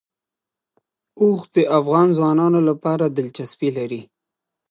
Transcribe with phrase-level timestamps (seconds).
[1.21, 4.01] اوښ د افغان ځوانانو لپاره دلچسپي لري.